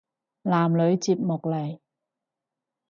[0.03, 0.03] 男
[0.73, 1.79] 女節目嚟